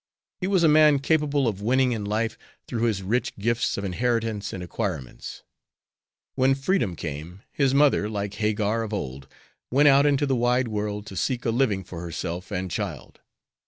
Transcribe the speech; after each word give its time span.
He 0.39 0.47
was 0.47 0.63
a 0.63 0.67
man 0.67 0.97
capable 0.97 1.47
of 1.47 1.61
winning 1.61 1.91
in 1.91 2.05
life 2.05 2.35
through 2.67 2.85
his 2.85 3.03
rich 3.03 3.35
gifts 3.35 3.77
of 3.77 3.83
inheritance 3.83 4.51
and 4.51 4.63
acquirements. 4.63 5.43
When 6.33 6.55
freedom 6.55 6.95
came, 6.95 7.43
his 7.51 7.75
mother, 7.75 8.09
like 8.09 8.33
Hagar 8.33 8.81
of 8.81 8.93
old, 8.95 9.27
went 9.69 9.87
out 9.89 10.07
into 10.07 10.25
the 10.25 10.35
wide 10.35 10.69
world 10.69 11.05
to 11.05 11.15
seek 11.15 11.45
a 11.45 11.51
living 11.51 11.83
for 11.83 12.01
herself 12.01 12.49
and 12.51 12.71
child. 12.71 13.19